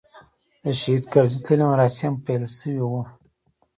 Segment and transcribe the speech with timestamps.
[0.63, 2.91] د شهید کرزي تلین مراسیم پیل شوي و.